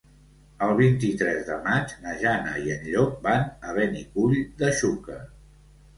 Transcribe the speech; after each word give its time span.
El 0.67 0.71
vint-i-tres 0.79 1.43
de 1.49 1.57
maig 1.67 1.93
na 2.05 2.15
Jana 2.23 2.55
i 2.69 2.73
en 2.79 2.89
Llop 2.95 3.15
van 3.29 3.47
a 3.69 3.77
Benicull 3.81 4.35
de 4.63 4.73
Xúquer. 4.81 5.25